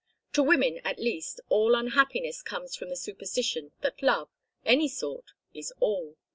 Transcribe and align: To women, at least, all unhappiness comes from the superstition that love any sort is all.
To 0.33 0.41
women, 0.41 0.79
at 0.83 0.97
least, 0.97 1.41
all 1.49 1.75
unhappiness 1.75 2.41
comes 2.41 2.75
from 2.75 2.89
the 2.89 2.95
superstition 2.95 3.71
that 3.81 4.01
love 4.01 4.29
any 4.65 4.87
sort 4.87 5.33
is 5.53 5.71
all. 5.79 6.15